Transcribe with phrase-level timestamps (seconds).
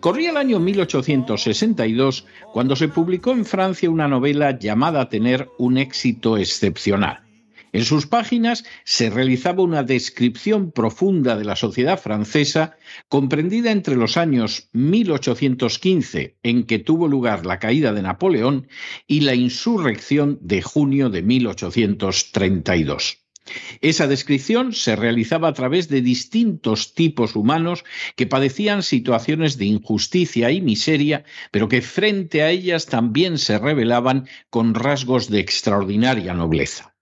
[0.00, 5.78] Corría el año 1862 cuando se publicó en Francia una novela llamada a tener un
[5.78, 7.28] éxito excepcional.
[7.72, 14.16] En sus páginas se realizaba una descripción profunda de la sociedad francesa, comprendida entre los
[14.16, 18.68] años 1815, en que tuvo lugar la caída de Napoleón,
[19.06, 23.27] y la insurrección de junio de 1832.
[23.80, 27.84] Esa descripción se realizaba a través de distintos tipos humanos
[28.16, 34.28] que padecían situaciones de injusticia y miseria, pero que frente a ellas también se revelaban
[34.50, 36.94] con rasgos de extraordinaria nobleza.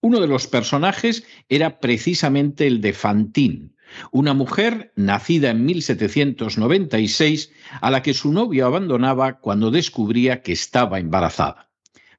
[0.00, 3.70] Uno de los personajes era precisamente el de Fantine,
[4.12, 7.50] una mujer nacida en 1796
[7.80, 11.67] a la que su novio abandonaba cuando descubría que estaba embarazada.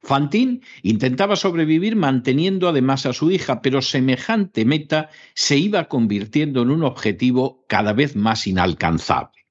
[0.10, 6.72] Fantine intentaba sobrevivir manteniendo además a su hija, pero semejante meta se iba convirtiendo en
[6.72, 9.46] un objetivo cada vez más inalcanzable.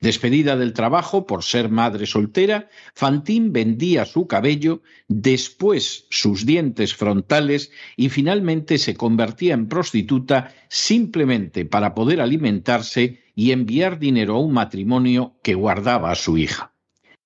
[0.00, 7.72] Despedida del trabajo por ser madre soltera, Fantine vendía su cabello, después sus dientes frontales
[7.96, 14.52] y finalmente se convertía en prostituta simplemente para poder alimentarse y enviar dinero a un
[14.52, 16.72] matrimonio que guardaba a su hija.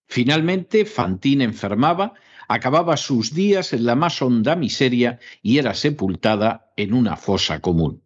[0.08, 2.14] Finalmente, Fantine enfermaba,
[2.48, 8.02] acababa sus días en la más honda miseria y era sepultada en una fosa común.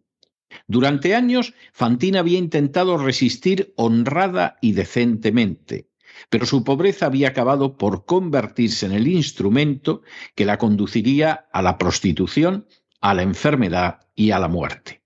[0.67, 5.89] Durante años, Fantina había intentado resistir honrada y decentemente,
[6.29, 10.01] pero su pobreza había acabado por convertirse en el instrumento
[10.35, 12.65] que la conduciría a la prostitución,
[13.01, 15.01] a la enfermedad y a la muerte.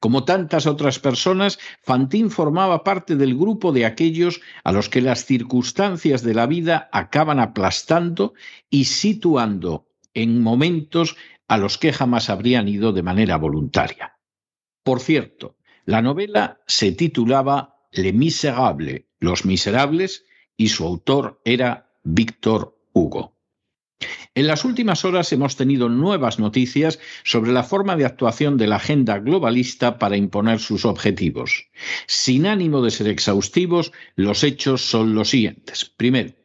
[0.00, 5.24] Como tantas otras personas, Fantín formaba parte del grupo de aquellos a los que las
[5.24, 8.34] circunstancias de la vida acaban aplastando
[8.70, 11.16] y situando en momentos
[11.48, 14.18] a los que jamás habrían ido de manera voluntaria.
[14.84, 20.24] Por cierto, la novela se titulaba Les Miserables, Los Miserables,
[20.56, 23.37] y su autor era Víctor Hugo.
[24.34, 28.76] En las últimas horas hemos tenido nuevas noticias sobre la forma de actuación de la
[28.76, 31.68] agenda globalista para imponer sus objetivos.
[32.06, 35.84] Sin ánimo de ser exhaustivos, los hechos son los siguientes.
[35.96, 36.37] Primero,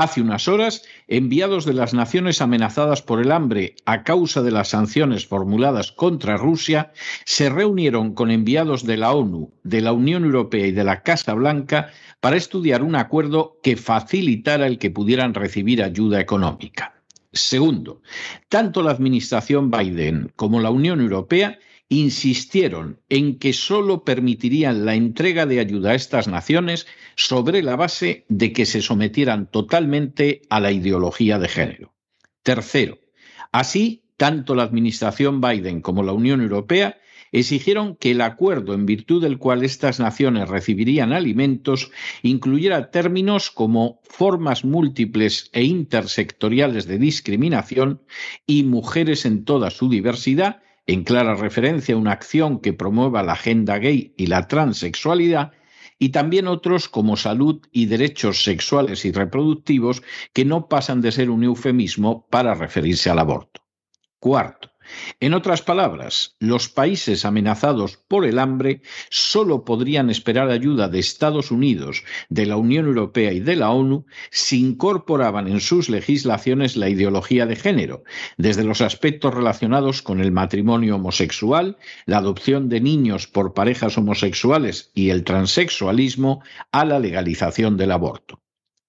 [0.00, 4.68] Hace unas horas, enviados de las naciones amenazadas por el hambre a causa de las
[4.68, 6.92] sanciones formuladas contra Rusia
[7.24, 11.34] se reunieron con enviados de la ONU, de la Unión Europea y de la Casa
[11.34, 16.94] Blanca para estudiar un acuerdo que facilitara el que pudieran recibir ayuda económica.
[17.32, 18.00] Segundo,
[18.48, 21.58] tanto la administración Biden como la Unión Europea
[21.88, 26.86] insistieron en que sólo permitirían la entrega de ayuda a estas naciones
[27.16, 31.94] sobre la base de que se sometieran totalmente a la ideología de género.
[32.42, 32.98] Tercero,
[33.52, 36.98] así, tanto la administración Biden como la Unión Europea
[37.32, 41.90] exigieron que el acuerdo en virtud del cual estas naciones recibirían alimentos
[42.22, 48.02] incluyera términos como formas múltiples e intersectoriales de discriminación
[48.46, 53.34] y mujeres en toda su diversidad, en clara referencia a una acción que promueva la
[53.34, 55.52] agenda gay y la transexualidad,
[55.98, 60.02] y también otros como salud y derechos sexuales y reproductivos
[60.32, 63.60] que no pasan de ser un eufemismo para referirse al aborto.
[64.18, 64.70] Cuarto,
[65.20, 71.50] en otras palabras, los países amenazados por el hambre solo podrían esperar ayuda de Estados
[71.50, 76.88] Unidos, de la Unión Europea y de la ONU si incorporaban en sus legislaciones la
[76.88, 78.04] ideología de género,
[78.36, 81.76] desde los aspectos relacionados con el matrimonio homosexual,
[82.06, 86.42] la adopción de niños por parejas homosexuales y el transexualismo,
[86.72, 88.40] a la legalización del aborto.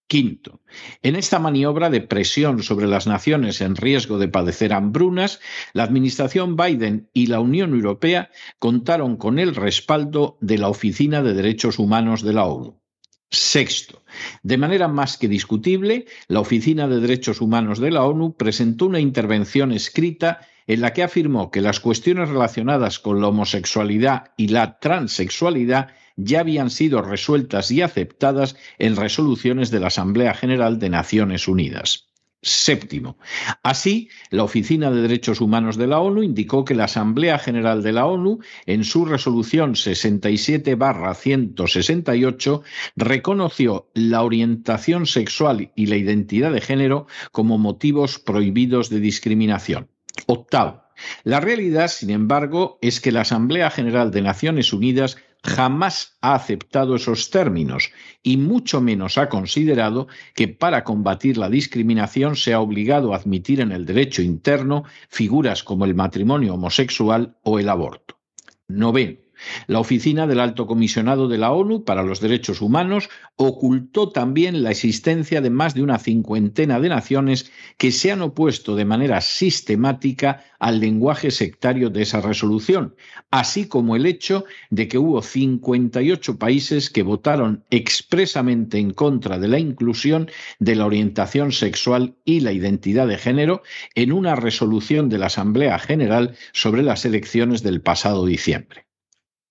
[0.09, 0.59] Quinto,
[1.03, 5.39] en esta maniobra de presión sobre las naciones en riesgo de padecer hambrunas,
[5.73, 11.35] la administración Biden y la Unión Europea contaron con el respaldo de la Oficina de
[11.35, 12.81] Derechos Humanos de la ONU.
[13.29, 14.01] Sexto,
[14.41, 18.99] de manera más que discutible, la Oficina de Derechos Humanos de la ONU presentó una
[18.99, 24.79] intervención escrita en la que afirmó que las cuestiones relacionadas con la homosexualidad y la
[24.79, 25.89] transexualidad
[26.21, 32.09] ya habían sido resueltas y aceptadas en resoluciones de la Asamblea General de Naciones Unidas.
[32.41, 33.17] Séptimo.
[33.63, 37.91] Así, la Oficina de Derechos Humanos de la ONU indicó que la Asamblea General de
[37.91, 42.61] la ONU, en su resolución 67-168,
[42.95, 49.89] reconoció la orientación sexual y la identidad de género como motivos prohibidos de discriminación.
[50.25, 50.83] Octavo.
[51.23, 56.95] La realidad, sin embargo, es que la Asamblea General de Naciones Unidas jamás ha aceptado
[56.95, 57.91] esos términos
[58.23, 63.61] y mucho menos ha considerado que para combatir la discriminación se ha obligado a admitir
[63.61, 68.19] en el derecho interno figuras como el matrimonio homosexual o el aborto.
[68.67, 69.28] Noveno.
[69.67, 74.71] La Oficina del Alto Comisionado de la ONU para los Derechos Humanos ocultó también la
[74.71, 80.43] existencia de más de una cincuentena de naciones que se han opuesto de manera sistemática
[80.59, 82.95] al lenguaje sectario de esa resolución,
[83.31, 89.47] así como el hecho de que hubo 58 países que votaron expresamente en contra de
[89.47, 93.61] la inclusión de la orientación sexual y la identidad de género
[93.95, 98.88] en una resolución de la Asamblea General sobre las elecciones del pasado diciembre.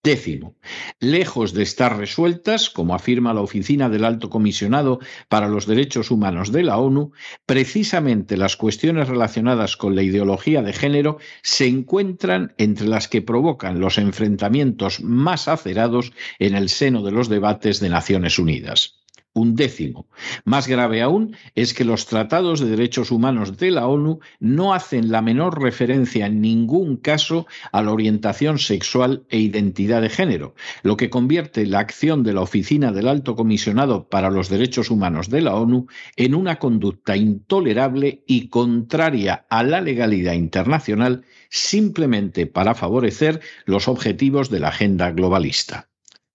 [0.02, 0.54] Décimo,
[1.00, 6.52] lejos de estar resueltas, como afirma la Oficina del Alto Comisionado para los Derechos Humanos
[6.52, 7.10] de la ONU,
[7.46, 13.80] precisamente las cuestiones relacionadas con la ideología de género se encuentran entre las que provocan
[13.80, 18.97] los enfrentamientos más acerados en el seno de los debates de Naciones Unidas
[19.38, 20.06] un décimo.
[20.44, 25.10] Más grave aún es que los tratados de derechos humanos de la ONU no hacen
[25.10, 30.96] la menor referencia en ningún caso a la orientación sexual e identidad de género, lo
[30.96, 35.40] que convierte la acción de la Oficina del Alto Comisionado para los Derechos Humanos de
[35.40, 35.86] la ONU
[36.16, 44.50] en una conducta intolerable y contraria a la legalidad internacional simplemente para favorecer los objetivos
[44.50, 45.88] de la agenda globalista.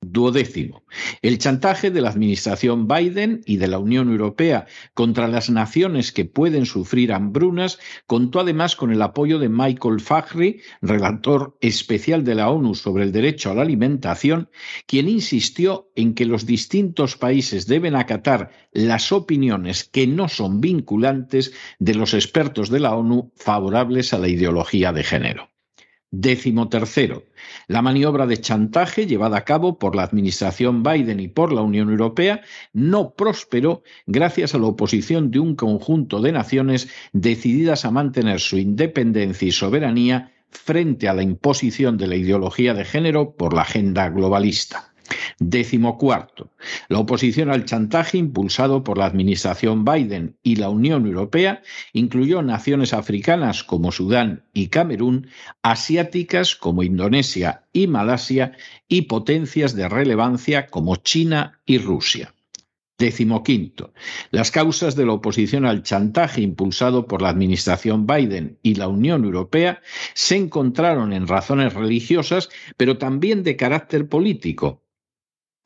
[0.06, 0.84] Duodécimo.
[1.22, 6.26] El chantaje de la administración Biden y de la Unión Europea contra las naciones que
[6.26, 12.50] pueden sufrir hambrunas contó además con el apoyo de Michael Fahry, relator especial de la
[12.50, 14.50] ONU sobre el derecho a la alimentación,
[14.88, 21.54] quien insistió en que los distintos países deben acatar las opiniones que no son vinculantes
[21.80, 25.53] de los expertos de la ONU favorables a la ideología de género.
[26.16, 27.24] Décimo tercero,
[27.68, 31.90] la maniobra de chantaje llevada a cabo por la administración Biden y por la Unión
[31.90, 38.42] Europea no prosperó gracias a la oposición de un conjunto de naciones decididas a mantener
[38.42, 43.64] su independencia y soberanía frente a la imposición de la ideología de género por la
[43.64, 44.93] agenda globalista.
[45.40, 46.52] Décimo cuarto,
[46.90, 51.62] la oposición al chantaje impulsado por la administración Biden y la Unión Europea
[51.94, 55.28] incluyó naciones africanas como Sudán y Camerún,
[55.62, 58.54] asiáticas como Indonesia y Malasia
[58.88, 62.34] y potencias de relevancia como China y Rusia.
[63.00, 63.92] Décimo quinto,
[64.30, 69.26] las causas de la oposición al chantaje impulsado por la administración Biden y la Unión
[69.26, 69.82] Europea
[70.14, 74.83] se encontraron en razones religiosas, pero también de carácter político,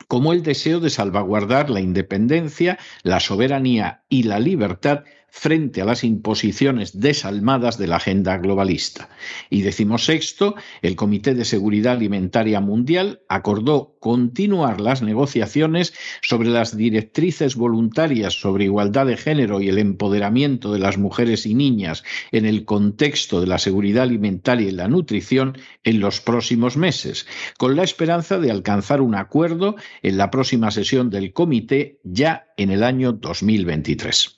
[0.08, 6.04] como el deseo de salvaguardar la independencia, la soberanía y la libertad frente a las
[6.04, 9.10] imposiciones desalmadas de la agenda globalista.
[9.50, 17.56] Y decimosexto, el Comité de Seguridad Alimentaria Mundial acordó continuar las negociaciones sobre las directrices
[17.56, 22.66] voluntarias sobre igualdad de género y el empoderamiento de las mujeres y niñas en el
[22.66, 28.40] contexto de la seguridad alimentaria y la nutrición en los próximos meses, con la esperanza
[28.40, 34.38] de alcanzar un acuerdo en la próxima sesión del comité ya en el año 2023.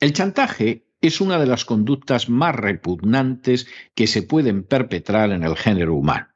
[0.00, 5.56] El chantaje es una de las conductas más repugnantes que se pueden perpetrar en el
[5.56, 6.28] género humano.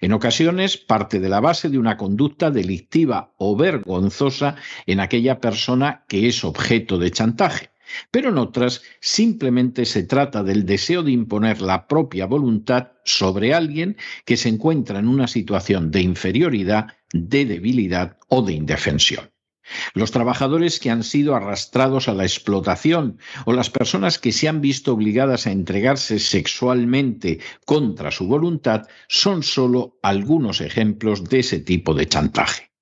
[0.00, 6.06] En ocasiones parte de la base de una conducta delictiva o vergonzosa en aquella persona
[6.08, 7.68] que es objeto de chantaje,
[8.10, 13.98] pero en otras simplemente se trata del deseo de imponer la propia voluntad sobre alguien
[14.24, 19.31] que se encuentra en una situación de inferioridad, de debilidad o de indefensión.
[19.94, 24.60] Los trabajadores que han sido arrastrados a la explotación o las personas que se han
[24.60, 31.94] visto obligadas a entregarse sexualmente contra su voluntad son solo algunos ejemplos de ese tipo
[31.94, 32.72] de chantaje.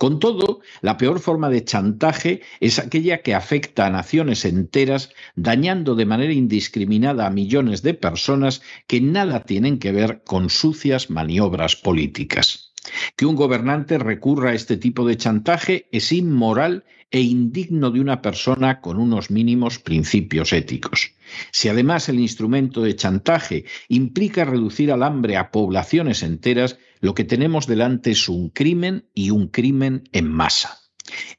[0.00, 5.94] Con todo, la peor forma de chantaje es aquella que afecta a naciones enteras, dañando
[5.94, 11.76] de manera indiscriminada a millones de personas que nada tienen que ver con sucias maniobras
[11.76, 12.69] políticas.
[13.16, 18.22] Que un gobernante recurra a este tipo de chantaje es inmoral e indigno de una
[18.22, 21.12] persona con unos mínimos principios éticos.
[21.50, 27.24] Si además el instrumento de chantaje implica reducir al hambre a poblaciones enteras, lo que
[27.24, 30.79] tenemos delante es un crimen y un crimen en masa.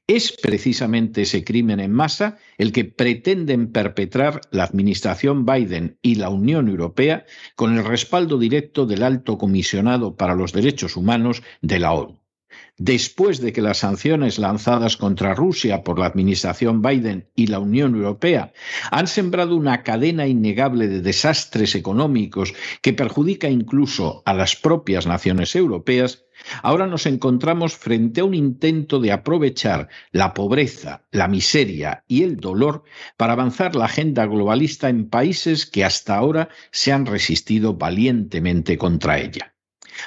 [0.07, 6.29] Es precisamente ese crimen en masa el que pretenden perpetrar la administración Biden y la
[6.29, 7.25] Unión Europea
[7.55, 12.21] con el respaldo directo del alto comisionado para los derechos humanos de la ONU
[12.77, 17.95] después de que las sanciones lanzadas contra Rusia por la administración Biden y la Unión
[17.95, 18.53] Europea
[18.89, 25.55] han sembrado una cadena innegable de desastres económicos que perjudica incluso a las propias naciones
[25.55, 26.25] europeas,
[26.63, 32.37] ahora nos encontramos frente a un intento de aprovechar la pobreza, la miseria y el
[32.37, 32.83] dolor
[33.17, 39.19] para avanzar la agenda globalista en países que hasta ahora se han resistido valientemente contra
[39.19, 39.53] ella.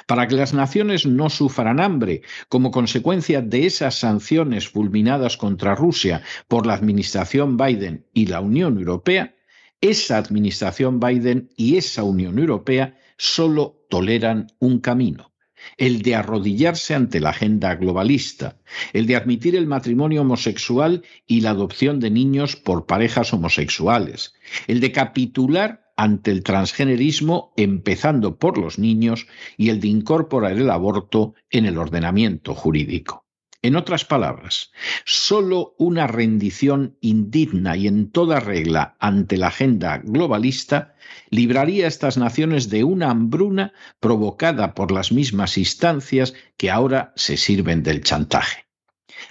[0.07, 6.21] Para que las naciones no sufran hambre como consecuencia de esas sanciones fulminadas contra Rusia
[6.47, 9.35] por la administración Biden y la Unión Europea,
[9.81, 15.31] esa administración Biden y esa Unión Europea solo toleran un camino,
[15.77, 18.57] el de arrodillarse ante la agenda globalista,
[18.93, 24.33] el de admitir el matrimonio homosexual y la adopción de niños por parejas homosexuales,
[24.67, 30.69] el de capitular ante el transgenerismo, empezando por los niños, y el de incorporar el
[30.69, 33.24] aborto en el ordenamiento jurídico.
[33.65, 34.71] En otras palabras,
[35.05, 40.93] solo una rendición indigna y en toda regla ante la agenda globalista
[41.31, 47.37] libraría a estas naciones de una hambruna provocada por las mismas instancias que ahora se
[47.37, 48.67] sirven del chantaje.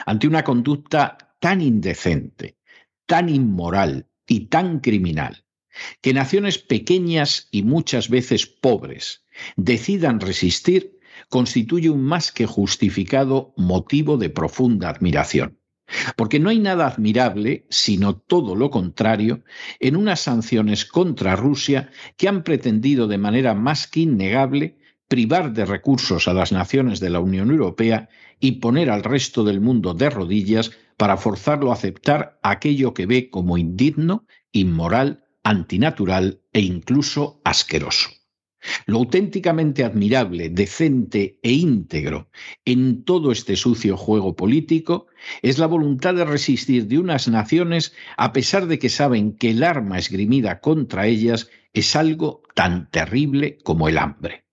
[0.04, 2.58] Ante una conducta tan indecente,
[3.06, 5.44] tan inmoral y tan criminal,
[6.00, 9.24] que naciones pequeñas y muchas veces pobres
[9.54, 15.58] decidan resistir constituye un más que justificado motivo de profunda admiración.
[16.16, 19.44] Porque no hay nada admirable, sino todo lo contrario,
[19.80, 24.78] en unas sanciones contra Rusia que han pretendido de manera más que innegable
[25.08, 28.08] privar de recursos a las naciones de la Unión Europea
[28.40, 33.30] y poner al resto del mundo de rodillas para forzarlo a aceptar aquello que ve
[33.30, 38.08] como indigno, inmoral antinatural e incluso asqueroso.
[38.86, 42.28] Lo auténticamente admirable, decente e íntegro
[42.64, 45.06] en todo este sucio juego político
[45.42, 49.62] es la voluntad de resistir de unas naciones a pesar de que saben que el
[49.62, 54.44] arma esgrimida contra ellas es algo tan terrible como el hambre.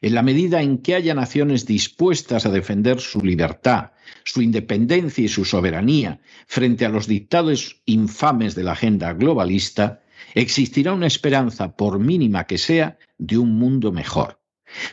[0.00, 3.92] En la medida en que haya naciones dispuestas a defender su libertad,
[4.24, 10.02] su independencia y su soberanía frente a los dictados infames de la agenda globalista,
[10.34, 14.40] existirá una esperanza, por mínima que sea, de un mundo mejor.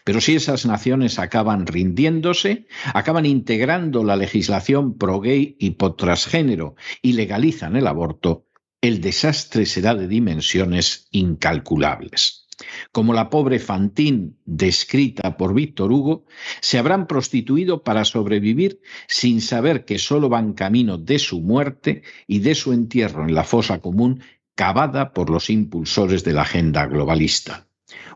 [0.03, 7.75] Pero si esas naciones acaban rindiéndose, acaban integrando la legislación pro-gay y pro-transgénero y legalizan
[7.75, 8.45] el aborto,
[8.81, 12.45] el desastre será de dimensiones incalculables.
[12.91, 16.25] Como la pobre Fantine, descrita por Víctor Hugo,
[16.61, 22.39] se habrán prostituido para sobrevivir sin saber que sólo van camino de su muerte y
[22.39, 24.21] de su entierro en la fosa común
[24.55, 27.67] cavada por los impulsores de la agenda globalista.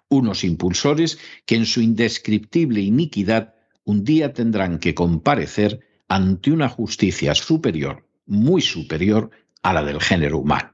[0.08, 3.54] Unos impulsores que en su indescriptible iniquidad
[3.84, 9.30] un día tendrán que comparecer ante una justicia superior, muy superior
[9.62, 10.74] a la del género humano.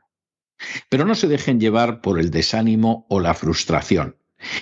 [0.90, 4.16] Pero no se dejen llevar por el desánimo o la frustración.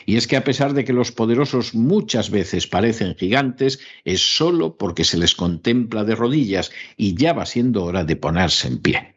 [0.05, 4.77] Y es que a pesar de que los poderosos muchas veces parecen gigantes, es solo
[4.77, 9.12] porque se les contempla de rodillas y ya va siendo hora de ponerse en pie.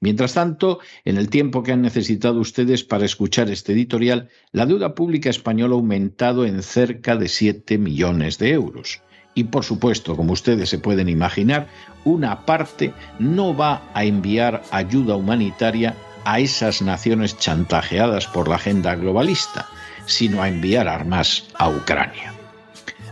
[0.00, 4.94] Mientras tanto, en el tiempo que han necesitado ustedes para escuchar este editorial, la deuda
[4.94, 9.02] pública española ha aumentado en cerca de 7 millones de euros.
[9.34, 11.68] Y por supuesto, como ustedes se pueden imaginar,
[12.04, 18.94] una parte no va a enviar ayuda humanitaria a esas naciones chantajeadas por la agenda
[18.94, 19.68] globalista,
[20.06, 22.32] sino a enviar armas a Ucrania.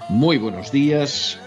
[0.08, 1.38] Muy buenos días,